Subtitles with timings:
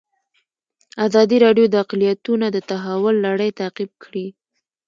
[1.05, 4.27] ازادي راډیو د اقلیتونه د تحول لړۍ تعقیب کړې.